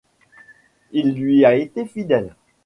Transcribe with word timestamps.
Il 0.93 1.13
lui 1.13 1.45
a 1.45 1.53
été 1.53 1.85
fidèle. 1.85 2.33